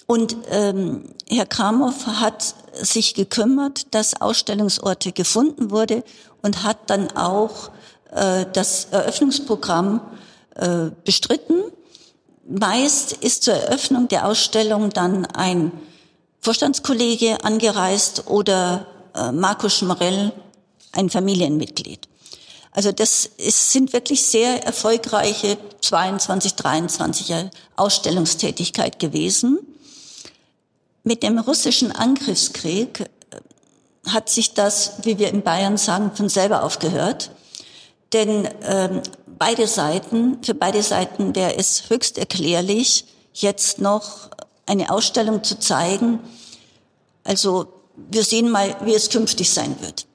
[0.06, 6.04] Und ähm, Herr Kramow hat sich gekümmert, dass Ausstellungsorte gefunden wurde
[6.46, 7.70] und hat dann auch
[8.12, 10.00] äh, das Eröffnungsprogramm
[10.54, 11.60] äh, bestritten.
[12.48, 15.72] Meist ist zur Eröffnung der Ausstellung dann ein
[16.40, 20.30] Vorstandskollege angereist oder äh, Marco Schmarell,
[20.92, 22.06] ein Familienmitglied.
[22.70, 29.58] Also das ist, sind wirklich sehr erfolgreiche 22, 23 Jahre Ausstellungstätigkeit gewesen.
[31.02, 33.10] Mit dem russischen Angriffskrieg
[34.06, 37.30] hat sich das, wie wir in Bayern sagen, von selber aufgehört.
[38.12, 39.02] Denn ähm,
[39.38, 44.30] beide Seiten, für beide Seiten wäre es höchst erklärlich, jetzt noch
[44.66, 46.20] eine Ausstellung zu zeigen.
[47.24, 47.66] Also
[47.96, 50.06] wir sehen mal, wie es künftig sein wird.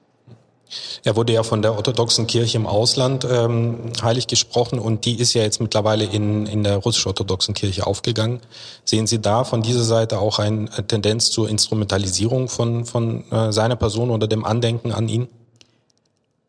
[1.03, 5.33] Er wurde ja von der orthodoxen Kirche im Ausland ähm, heilig gesprochen und die ist
[5.33, 8.39] ja jetzt mittlerweile in, in der russisch-orthodoxen Kirche aufgegangen.
[8.85, 13.75] Sehen Sie da von dieser Seite auch eine Tendenz zur Instrumentalisierung von, von äh, seiner
[13.75, 15.27] Person oder dem Andenken an ihn?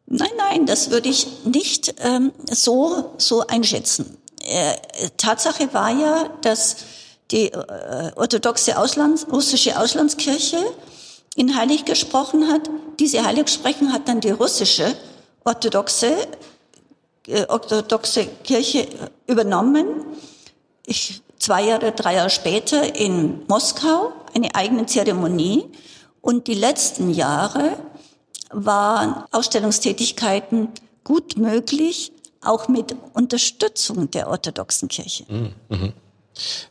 [0.06, 4.18] Nein, nein, das würde ich nicht ähm, so, so einschätzen.
[4.44, 4.74] Äh,
[5.16, 6.76] Tatsache war ja, dass
[7.30, 10.58] die äh, orthodoxe Auslands, russische Auslandskirche
[11.36, 12.68] ihn heilig gesprochen hat.
[12.98, 14.94] Diese Heiligsprechung hat dann die russische
[15.44, 16.14] orthodoxe,
[17.26, 18.88] äh, orthodoxe Kirche
[19.26, 19.86] übernommen.
[20.86, 25.64] Ich, zwei Jahre, drei Jahre später in Moskau eine eigene Zeremonie.
[26.20, 27.76] Und die letzten Jahre
[28.50, 30.68] waren Ausstellungstätigkeiten
[31.04, 35.24] gut möglich, auch mit Unterstützung der orthodoxen Kirche.
[35.68, 35.92] Mhm.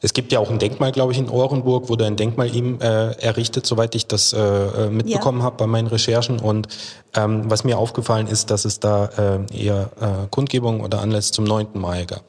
[0.01, 3.11] Es gibt ja auch ein Denkmal, glaube ich, in Orenburg, wurde ein Denkmal ihm äh,
[3.21, 5.45] errichtet, soweit ich das äh, äh mitbekommen ja.
[5.45, 6.39] habe bei meinen Recherchen.
[6.39, 6.67] Und
[7.15, 9.05] ähm, was mir aufgefallen ist, dass es da
[9.51, 11.67] äh, eher äh, Kundgebungen oder Anlässe zum 9.
[11.73, 12.23] Mai gab.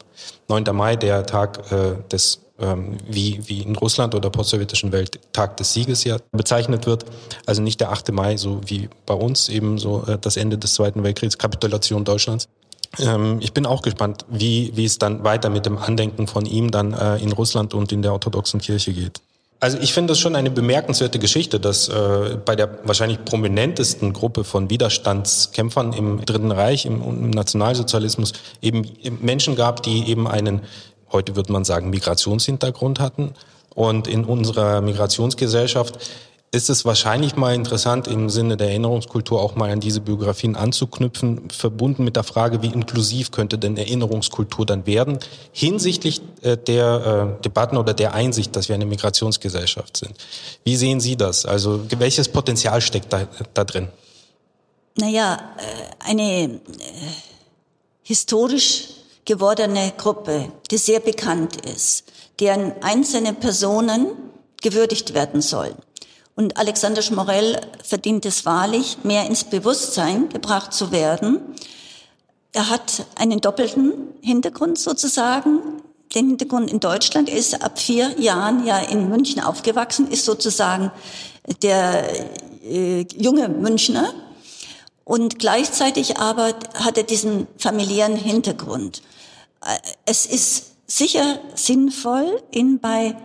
[0.48, 0.64] 9.
[0.76, 5.72] Mai, der Tag äh, des ähm, wie, wie in Russland oder postsowjetischen Welt Tag des
[5.72, 7.04] Sieges ja bezeichnet wird.
[7.46, 8.12] Also nicht der 8.
[8.12, 12.48] Mai, so wie bei uns eben so äh, das Ende des Zweiten Weltkriegs, Kapitulation Deutschlands.
[12.98, 16.70] Ähm, ich bin auch gespannt, wie, wie es dann weiter mit dem Andenken von ihm
[16.70, 19.20] dann äh, in Russland und in der orthodoxen Kirche geht.
[19.60, 24.42] Also ich finde das schon eine bemerkenswerte Geschichte, dass äh, bei der wahrscheinlich prominentesten Gruppe
[24.42, 28.84] von Widerstandskämpfern im Dritten Reich, im, im Nationalsozialismus, eben
[29.20, 30.62] Menschen gab, die eben einen
[31.12, 33.34] heute würde man sagen, Migrationshintergrund hatten.
[33.74, 35.98] Und in unserer Migrationsgesellschaft
[36.54, 41.48] ist es wahrscheinlich mal interessant, im Sinne der Erinnerungskultur auch mal an diese Biografien anzuknüpfen,
[41.48, 45.18] verbunden mit der Frage, wie inklusiv könnte denn Erinnerungskultur dann werden,
[45.52, 50.12] hinsichtlich äh, der äh, Debatten oder der Einsicht, dass wir eine Migrationsgesellschaft sind.
[50.62, 51.46] Wie sehen Sie das?
[51.46, 53.88] Also welches Potenzial steckt da, da drin?
[54.98, 56.60] Naja, äh, eine
[58.02, 58.88] historisch
[59.24, 62.04] gewordene Gruppe, die sehr bekannt ist,
[62.40, 64.08] deren einzelne Personen
[64.60, 65.76] gewürdigt werden sollen.
[66.34, 71.40] Und Alexander Schmorell verdient es wahrlich, mehr ins Bewusstsein gebracht zu werden.
[72.52, 75.82] Er hat einen doppelten Hintergrund sozusagen.
[76.14, 80.90] Den Hintergrund in Deutschland er ist ab vier Jahren ja in München aufgewachsen, ist sozusagen
[81.62, 82.04] der
[82.64, 84.12] äh, junge Münchner.
[85.04, 89.02] Und gleichzeitig aber hat er diesen familiären Hintergrund.
[89.64, 93.16] Äh, es ist sicher sinnvoll, in bei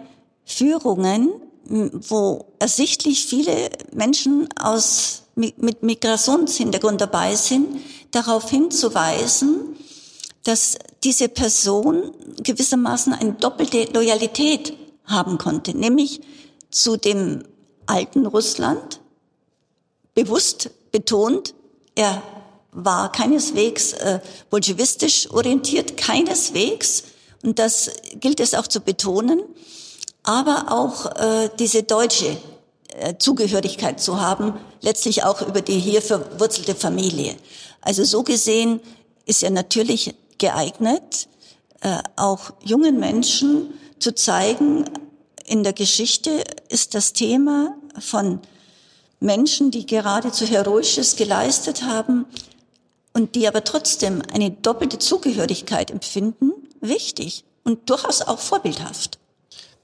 [0.46, 1.30] Führungen,
[1.70, 9.76] wo ersichtlich viele Menschen aus, mit Migrationshintergrund dabei sind, darauf hinzuweisen,
[10.44, 14.74] dass diese Person gewissermaßen eine doppelte Loyalität
[15.06, 16.22] haben konnte, nämlich
[16.72, 17.44] zu dem
[17.86, 19.00] alten Russland,
[20.14, 21.54] bewusst betont,
[21.96, 22.22] er
[22.72, 27.04] war keineswegs äh, bolschewistisch orientiert, keineswegs.
[27.44, 29.42] Und das gilt es auch zu betonen.
[30.28, 32.38] Aber auch äh, diese deutsche
[32.90, 37.36] äh, Zugehörigkeit zu haben, letztlich auch über die hier verwurzelte Familie.
[37.82, 38.82] Also so gesehen
[39.26, 41.28] ist er natürlich geeignet,
[41.82, 44.86] äh, auch jungen Menschen zu zeigen,
[45.46, 48.42] in der Geschichte ist das Thema von
[49.22, 52.26] Menschen, die geradezu Heroisches geleistet haben,
[53.18, 59.17] und die aber trotzdem eine doppelte Zugehörigkeit empfinden, wichtig und durchaus auch vorbildhaft.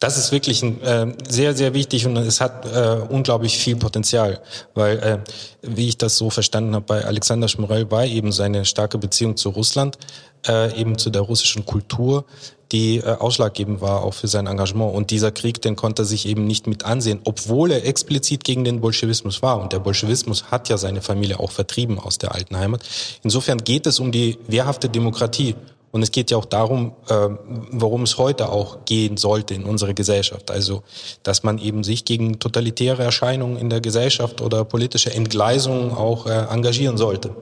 [0.04, 4.42] Das ist wirklich ein, äh, sehr, sehr wichtig und es hat äh, unglaublich viel Potenzial,
[4.74, 5.20] weil, äh,
[5.62, 9.48] wie ich das so verstanden habe, bei Alexander Schmorell war eben seine starke Beziehung zu
[9.50, 9.98] Russland,
[10.46, 12.26] äh, eben zu der russischen Kultur,
[12.74, 14.94] die äh, ausschlaggebend war auch für sein Engagement.
[14.94, 18.66] Und dieser Krieg, den konnte er sich eben nicht mit ansehen, obwohl er explizit gegen
[18.66, 19.62] den Bolschewismus war.
[19.62, 22.82] Und der Bolschewismus hat ja seine Familie auch vertrieben aus der alten Heimat.
[23.24, 25.56] Insofern geht es um die wehrhafte Demokratie.
[25.94, 27.30] Und es geht ja auch darum, äh,
[27.70, 30.50] worum es heute auch gehen sollte in unserer Gesellschaft.
[30.50, 30.82] Also,
[31.22, 36.32] dass man eben sich gegen totalitäre Erscheinungen in der Gesellschaft oder politische Entgleisungen auch äh,
[36.50, 37.36] engagieren sollte.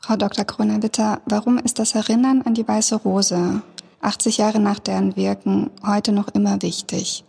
[0.00, 0.46] Frau Dr.
[0.46, 3.60] Kroner-Witter, warum ist das Erinnern an die Weiße Rose
[4.00, 7.24] 80 Jahre nach deren Wirken heute noch immer wichtig?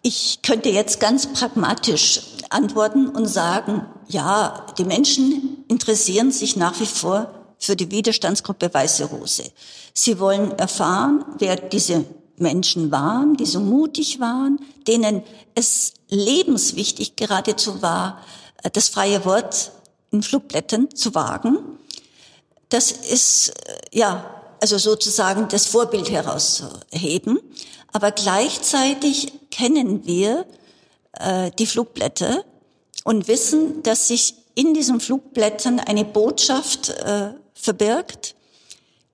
[0.00, 6.86] Ich könnte jetzt ganz pragmatisch antworten und sagen, ja, die Menschen interessieren sich nach wie
[6.86, 9.44] vor für die Widerstandsgruppe Weiße Rose.
[9.94, 12.04] Sie wollen erfahren, wer diese
[12.36, 15.22] Menschen waren, die so mutig waren, denen
[15.54, 18.20] es lebenswichtig geradezu war,
[18.72, 19.70] das freie Wort
[20.10, 21.58] in Flugblättern zu wagen.
[22.68, 27.38] Das ist, äh, ja, also sozusagen das Vorbild herauszuheben.
[27.92, 30.46] Aber gleichzeitig kennen wir
[31.12, 32.44] äh, die Flugblätter
[33.04, 38.34] und wissen, dass sich in diesen Flugblättern eine Botschaft äh, verbirgt,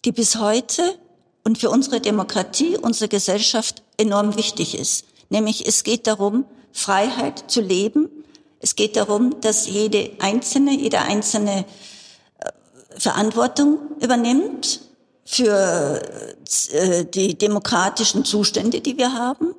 [0.04, 0.98] die bis heute
[1.44, 5.04] und für unsere Demokratie, unsere Gesellschaft enorm wichtig ist.
[5.28, 8.08] Nämlich es geht darum, Freiheit zu leben.
[8.60, 11.66] Es geht darum, dass jede Einzelne, jeder Einzelne
[12.38, 12.50] äh,
[12.98, 14.80] Verantwortung übernimmt
[15.24, 16.00] für
[16.72, 19.54] äh, die demokratischen Zustände, die wir haben,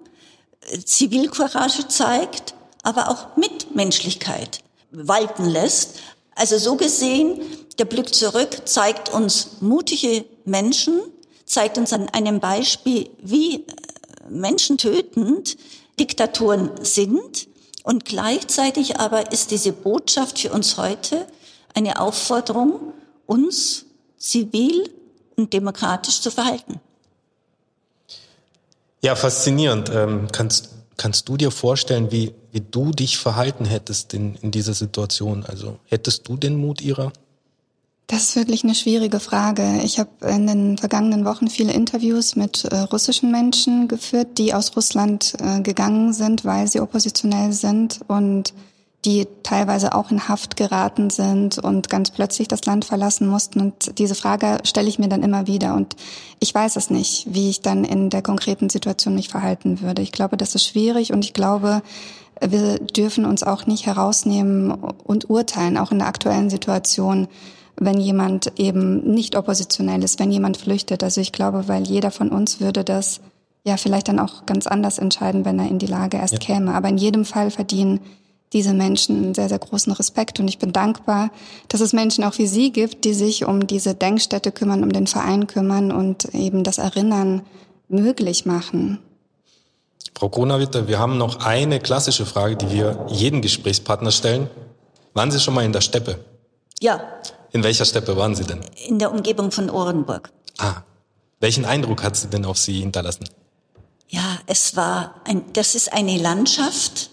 [0.84, 6.00] Zivilcourage zeigt, aber auch Mitmenschlichkeit walten lässt.
[6.36, 7.42] Also so gesehen
[7.80, 11.00] der Blick zurück zeigt uns mutige Menschen,
[11.46, 13.66] zeigt uns an einem Beispiel, wie äh,
[14.30, 15.58] menschentötend
[16.00, 17.48] Diktaturen sind.
[17.84, 21.26] Und gleichzeitig aber ist diese Botschaft für uns heute
[21.74, 22.94] eine Aufforderung,
[23.26, 23.86] uns
[24.18, 24.90] zivil
[25.38, 26.82] und demokratisch zu verhalten.
[29.02, 29.90] Ja, faszinierend.
[29.90, 34.74] Ähm, kannst, kannst du dir vorstellen, wie, wie du dich verhalten hättest in, in dieser
[34.74, 35.46] Situation?
[35.46, 37.14] Also hättest du den Mut ihrer?
[38.10, 39.82] Das ist wirklich eine schwierige Frage.
[39.84, 44.76] Ich habe in den vergangenen Wochen viele Interviews mit äh, russischen Menschen geführt, die aus
[44.76, 48.56] Russland äh, gegangen sind, weil sie oppositionell sind und
[49.06, 53.62] die teilweise auch in Haft geraten sind und ganz plötzlich das Land verlassen mussten.
[53.62, 55.76] Und diese Frage stelle ich mir dann immer wieder.
[55.76, 55.96] Und
[56.40, 60.02] ich weiß es nicht, wie ich dann in der konkreten Situation mich verhalten würde.
[60.02, 61.84] Ich glaube, das ist schwierig und ich glaube,
[62.42, 67.28] wir dürfen uns auch nicht herausnehmen und urteilen, auch in der aktuellen Situation
[67.80, 71.04] wenn jemand eben nicht oppositionell ist, wenn jemand flüchtet.
[71.04, 73.22] Also ich glaube, weil jeder von uns würde das
[73.66, 76.40] ja vielleicht dann auch ganz anders entscheiden, wenn er in die Lage erst ja.
[76.40, 76.74] käme.
[76.74, 78.00] Aber in jedem Fall verdienen
[78.54, 80.40] diese Menschen einen sehr, sehr großen Respekt.
[80.40, 81.32] Und ich bin dankbar,
[81.68, 85.08] dass es Menschen auch wie Sie gibt, die sich um diese Denkstätte kümmern, um den
[85.08, 87.44] Verein kümmern und eben das Erinnern
[87.88, 89.00] möglich machen.
[90.18, 94.50] Frau Kronawitter, wir haben noch eine klassische Frage, die wir jedem Gesprächspartner stellen.
[95.14, 96.20] Waren Sie schon mal in der Steppe?
[96.82, 97.02] Ja.
[97.52, 98.62] In welcher Steppe waren Sie denn?
[98.88, 100.32] In der Umgebung von Orenburg.
[100.58, 100.84] Ah.
[101.40, 103.30] Welchen Eindruck hat sie denn auf Sie hinterlassen?
[104.10, 107.12] Ja, es war ein, das ist eine Landschaft,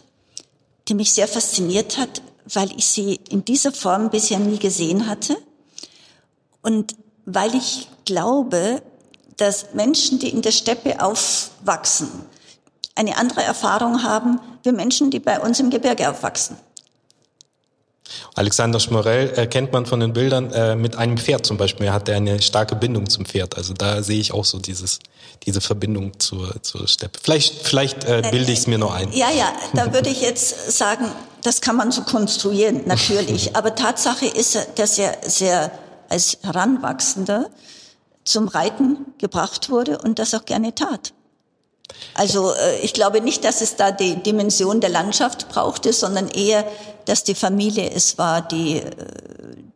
[0.88, 2.22] die mich sehr fasziniert hat,
[2.52, 5.36] weil ich sie in dieser Form bisher nie gesehen hatte.
[6.62, 8.82] Und weil ich glaube,
[9.36, 12.08] dass Menschen, die in der Steppe aufwachsen,
[12.94, 16.56] eine andere Erfahrung haben wie Menschen, die bei uns im Gebirge aufwachsen.
[18.34, 21.86] Alexander Schmorell erkennt man von den Bildern äh, mit einem Pferd zum Beispiel.
[21.86, 23.56] Er hat eine starke Bindung zum Pferd.
[23.56, 24.98] Also da sehe ich auch so dieses,
[25.44, 27.18] diese Verbindung zur, zur Steppe.
[27.22, 29.12] Vielleicht, vielleicht äh, bilde ich es mir noch ein.
[29.12, 31.06] Ja, ja, da würde ich jetzt sagen,
[31.42, 33.56] das kann man so konstruieren, natürlich.
[33.56, 35.70] Aber Tatsache ist, dass er sehr
[36.08, 37.50] als Heranwachsender
[38.24, 41.12] zum Reiten gebracht wurde und das auch gerne tat.
[42.14, 46.64] Also äh, ich glaube nicht, dass es da die Dimension der Landschaft brauchte, sondern eher,
[47.04, 48.84] dass die Familie es war, die, äh,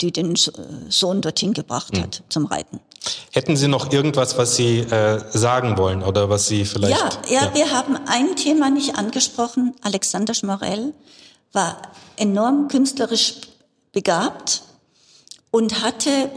[0.00, 2.24] die den Sohn dorthin gebracht hat hm.
[2.28, 2.80] zum Reiten.
[3.32, 6.98] Hätten Sie noch irgendwas, was Sie äh, sagen wollen oder was Sie vielleicht?
[6.98, 9.74] Ja, ja, ja, wir haben ein Thema nicht angesprochen.
[9.82, 10.92] Alexander Schmorell
[11.52, 11.80] war
[12.16, 13.36] enorm künstlerisch
[13.92, 14.62] begabt
[15.50, 16.30] und hatte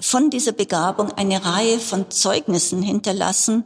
[0.00, 3.64] von dieser Begabung eine Reihe von Zeugnissen hinterlassen,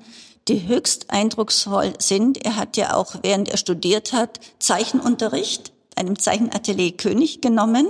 [0.49, 2.45] die höchst eindrucksvoll sind.
[2.45, 7.89] Er hat ja auch, während er studiert hat, Zeichenunterricht einem Zeichenatelier König genommen.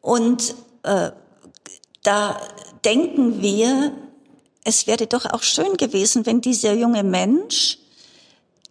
[0.00, 1.10] Und äh,
[2.02, 2.40] da
[2.84, 3.92] denken wir
[4.64, 7.78] es wäre doch auch schön gewesen, wenn dieser junge Mensch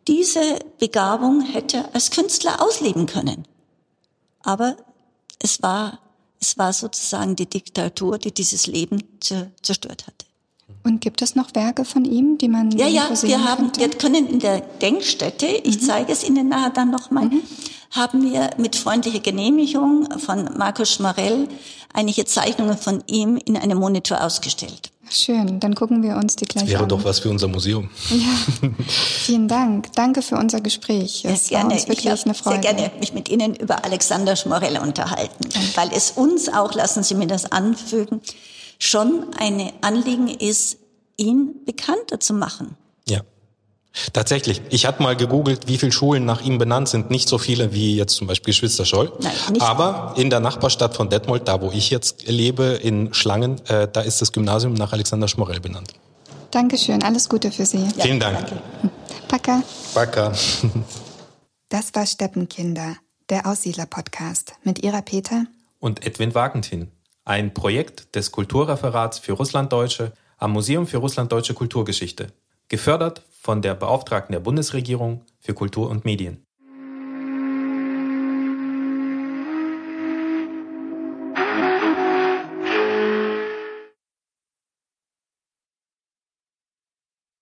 [0.07, 3.47] diese Begabung hätte als Künstler ausleben können.
[4.41, 4.75] Aber
[5.39, 5.99] es war,
[6.41, 10.25] es war sozusagen die Diktatur, die dieses Leben zerstört hatte.
[10.83, 13.79] Und gibt es noch Werke von ihm, die man Ja, ja, wir haben, könnte?
[13.81, 15.85] wir können in der Denkstätte, ich mhm.
[15.85, 17.41] zeige es Ihnen nachher dann nochmal, mhm.
[17.91, 21.47] haben wir mit freundlicher Genehmigung von Markus Schmarell
[21.93, 24.91] einige Zeichnungen von ihm in einem Monitor ausgestellt.
[25.09, 26.89] Schön, dann gucken wir uns die gleich das wäre an.
[26.89, 27.89] doch was für unser Museum.
[28.09, 29.91] Ja, vielen Dank.
[29.93, 31.23] Danke für unser Gespräch.
[31.25, 31.71] Es ja, gerne.
[31.71, 32.63] war uns wirklich ich eine Freude.
[32.63, 37.15] Sehr gerne mich mit Ihnen über Alexander Schmorell unterhalten, weil es uns auch, lassen Sie
[37.15, 38.21] mir das anfügen,
[38.79, 40.77] schon eine Anliegen ist,
[41.17, 42.75] ihn bekannter zu machen.
[43.07, 43.21] Ja.
[44.11, 44.61] Tatsächlich.
[44.69, 47.11] Ich hatte mal gegoogelt, wie viele Schulen nach ihm benannt sind.
[47.11, 49.11] Nicht so viele wie jetzt zum Beispiel Geschwister Scholl.
[49.19, 49.61] Nein, nicht.
[49.61, 54.01] Aber in der Nachbarstadt von Detmold, da wo ich jetzt lebe, in Schlangen, äh, da
[54.01, 55.93] ist das Gymnasium nach Alexander Schmorell benannt.
[56.49, 57.03] Dankeschön.
[57.03, 57.83] Alles Gute für Sie.
[57.95, 58.39] Ja, Vielen Dank.
[58.39, 58.61] Danke.
[59.27, 59.63] Paka.
[59.93, 60.33] Paka.
[61.69, 62.97] Das war Steppenkinder,
[63.29, 65.45] der Aussiedler-Podcast mit Ira Peter
[65.79, 66.91] und Edwin Wagentin.
[67.25, 72.33] Ein Projekt des Kulturreferats für Russlanddeutsche am Museum für Russlanddeutsche Kulturgeschichte.
[72.67, 76.42] Gefördert von der Beauftragten der Bundesregierung für Kultur und Medien.